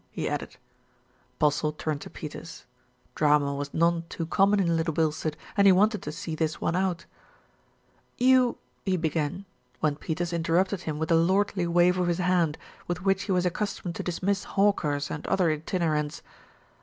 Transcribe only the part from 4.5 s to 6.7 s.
in Little Bilstead, and he wanted to see this